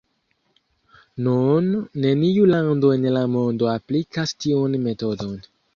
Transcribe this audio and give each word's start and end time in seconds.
Nun 1.27 1.67
neniu 2.07 2.49
lando 2.55 2.93
en 2.97 3.07
la 3.19 3.25
mondo 3.39 3.73
aplikas 3.79 4.39
tiun 4.45 4.85
metodon. 4.91 5.43